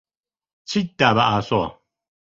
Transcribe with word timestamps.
چیت 0.69 0.89
دا 0.99 1.09
بە 1.15 1.23
ئاسۆ؟ 1.29 1.61